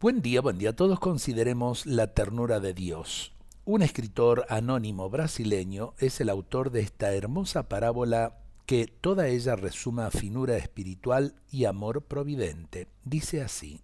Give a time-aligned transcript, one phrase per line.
[0.00, 0.76] Buen día, buen día.
[0.76, 3.32] Todos consideremos la ternura de Dios.
[3.64, 10.12] Un escritor anónimo brasileño es el autor de esta hermosa parábola que toda ella resuma
[10.12, 12.86] finura espiritual y amor providente.
[13.04, 13.82] Dice así.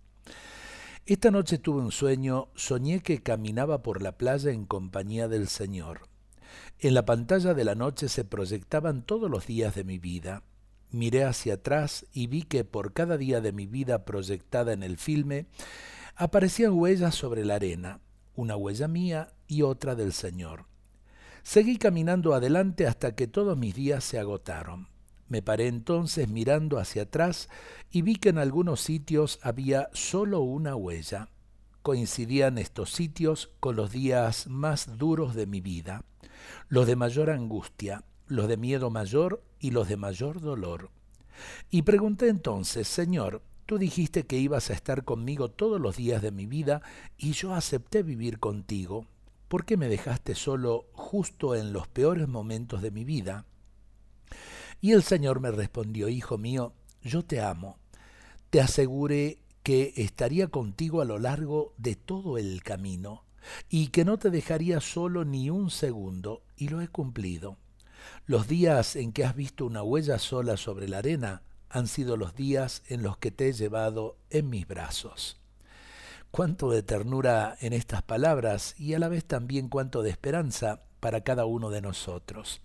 [1.04, 6.02] Esta noche tuve un sueño, soñé que caminaba por la playa en compañía del Señor.
[6.78, 10.44] En la pantalla de la noche se proyectaban todos los días de mi vida.
[10.92, 14.96] Miré hacia atrás y vi que por cada día de mi vida proyectada en el
[14.96, 15.46] filme
[16.16, 18.00] aparecían huellas sobre la arena,
[18.36, 20.66] una huella mía y otra del Señor.
[21.42, 24.88] Seguí caminando adelante hasta que todos mis días se agotaron.
[25.28, 27.48] Me paré entonces mirando hacia atrás
[27.90, 31.28] y vi que en algunos sitios había solo una huella.
[31.82, 36.04] Coincidían estos sitios con los días más duros de mi vida,
[36.68, 40.90] los de mayor angustia, los de miedo mayor y los de mayor dolor.
[41.70, 46.30] Y pregunté entonces, Señor, Tú dijiste que ibas a estar conmigo todos los días de
[46.30, 46.82] mi vida
[47.16, 49.06] y yo acepté vivir contigo.
[49.48, 53.46] ¿Por qué me dejaste solo justo en los peores momentos de mi vida?
[54.80, 57.78] Y el Señor me respondió, Hijo mío, yo te amo.
[58.50, 63.24] Te aseguré que estaría contigo a lo largo de todo el camino
[63.68, 67.56] y que no te dejaría solo ni un segundo, y lo he cumplido.
[68.26, 71.42] Los días en que has visto una huella sola sobre la arena,
[71.74, 75.38] han sido los días en los que te he llevado en mis brazos.
[76.30, 81.22] Cuánto de ternura en estas palabras y a la vez también cuánto de esperanza para
[81.22, 82.60] cada uno de nosotros.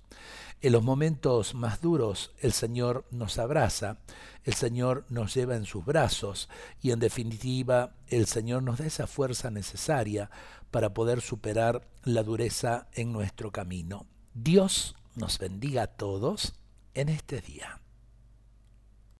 [0.62, 3.98] En los momentos más duros el Señor nos abraza,
[4.44, 6.48] el Señor nos lleva en sus brazos
[6.80, 10.30] y en definitiva el Señor nos da esa fuerza necesaria
[10.70, 14.06] para poder superar la dureza en nuestro camino.
[14.36, 16.54] Dios nos bendiga a todos
[16.94, 17.82] en este día.